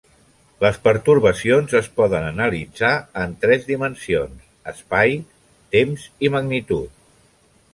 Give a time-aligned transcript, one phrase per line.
[0.63, 2.93] Les pertorbacions es poden analitzar
[3.25, 5.15] en tres dimensions: espai,
[5.77, 6.99] temps i magnitud.